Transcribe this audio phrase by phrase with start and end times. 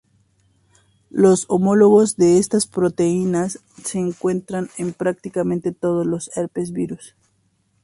[1.11, 7.15] Los homólogos de estas proteínas se encuentran en prácticamente todos los "Herpes virus".